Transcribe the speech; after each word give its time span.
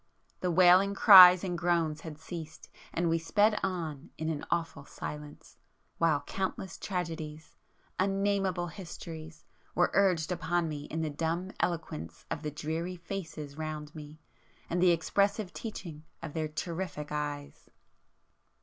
The 0.39 0.49
wailing 0.49 0.95
cries 0.95 1.43
and 1.43 1.55
groans 1.55 2.01
had 2.01 2.17
ceased,—and 2.17 3.07
we 3.07 3.19
sped 3.19 3.59
on 3.61 4.09
in 4.17 4.29
an 4.29 4.43
awful 4.49 4.83
silence,—while 4.83 6.21
countless 6.21 6.79
tragedies,—unnameable 6.79 8.65
histories,—were 8.69 9.91
urged 9.93 10.31
upon 10.31 10.67
me 10.67 10.85
in 10.85 11.01
the 11.01 11.11
dumb 11.11 11.51
eloquence 11.59 12.25
of 12.31 12.41
the 12.41 12.49
dreary 12.49 12.95
faces 12.95 13.55
round 13.59 13.93
me, 13.93 14.19
and 14.71 14.81
the 14.81 14.89
expressive 14.89 15.53
teaching 15.53 16.03
of 16.23 16.33
their 16.33 16.47
terrific 16.47 17.11
eyes! 17.11 17.69